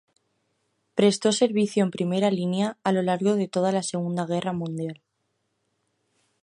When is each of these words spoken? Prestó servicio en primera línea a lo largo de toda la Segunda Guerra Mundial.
Prestó 0.95 1.31
servicio 1.31 1.83
en 1.83 1.91
primera 1.91 2.31
línea 2.31 2.75
a 2.83 2.91
lo 2.91 3.03
largo 3.03 3.35
de 3.35 3.47
toda 3.47 3.71
la 3.71 3.83
Segunda 3.83 4.25
Guerra 4.25 4.51
Mundial. 4.51 5.03